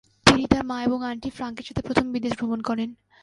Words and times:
তিনি 0.25 0.43
তার 0.47 0.63
মা 0.65 0.77
এবং 0.83 0.99
আন্টি 1.05 1.29
ফ্রাঙ্কের 1.29 1.67
সাথে 1.67 1.81
প্রথম 1.81 2.05
বিদেশ 2.11 2.33
ভ্রমণ 2.37 2.59
করেন। 2.61 2.89